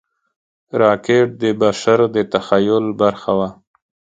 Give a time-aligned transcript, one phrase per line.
[0.81, 3.49] راکټ د بشر د تخیل برخه وه